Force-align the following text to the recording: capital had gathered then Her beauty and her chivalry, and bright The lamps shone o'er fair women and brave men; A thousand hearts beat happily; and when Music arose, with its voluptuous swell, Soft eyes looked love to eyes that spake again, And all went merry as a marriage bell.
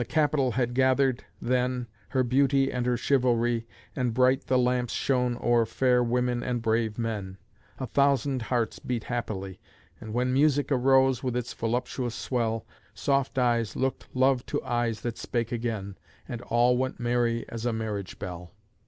capital 0.09 0.53
had 0.53 0.73
gathered 0.73 1.23
then 1.39 1.85
Her 2.09 2.23
beauty 2.23 2.71
and 2.71 2.87
her 2.87 2.97
chivalry, 2.97 3.67
and 3.95 4.15
bright 4.15 4.47
The 4.47 4.57
lamps 4.57 4.93
shone 4.93 5.37
o'er 5.39 5.63
fair 5.67 6.03
women 6.03 6.41
and 6.41 6.59
brave 6.59 6.97
men; 6.97 7.37
A 7.79 7.85
thousand 7.85 8.41
hearts 8.41 8.79
beat 8.79 9.03
happily; 9.03 9.59
and 9.99 10.11
when 10.11 10.33
Music 10.33 10.71
arose, 10.71 11.21
with 11.21 11.37
its 11.37 11.53
voluptuous 11.53 12.15
swell, 12.15 12.65
Soft 12.95 13.37
eyes 13.37 13.75
looked 13.75 14.07
love 14.15 14.43
to 14.47 14.63
eyes 14.63 15.01
that 15.01 15.19
spake 15.19 15.51
again, 15.51 15.99
And 16.27 16.41
all 16.41 16.77
went 16.77 16.99
merry 16.99 17.45
as 17.49 17.67
a 17.67 17.71
marriage 17.71 18.17
bell. 18.17 18.55